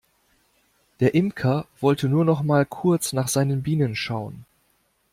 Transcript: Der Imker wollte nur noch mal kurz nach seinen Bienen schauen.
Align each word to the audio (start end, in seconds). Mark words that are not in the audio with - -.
Der 0.99 1.13
Imker 1.13 1.67
wollte 1.79 2.09
nur 2.09 2.25
noch 2.25 2.41
mal 2.41 2.65
kurz 2.65 3.13
nach 3.13 3.27
seinen 3.27 3.61
Bienen 3.61 3.95
schauen. 3.95 4.47